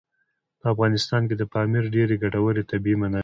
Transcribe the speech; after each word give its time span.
په 0.59 0.65
افغانستان 0.73 1.21
کې 1.29 1.35
د 1.37 1.43
پامیر 1.53 1.83
ډېرې 1.95 2.15
ګټورې 2.23 2.61
طبعي 2.71 2.93
منابع 2.99 3.11
شته 3.11 3.19
دي. 3.19 3.19